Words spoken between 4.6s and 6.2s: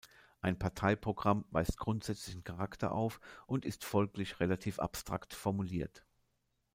abstrakt formuliert.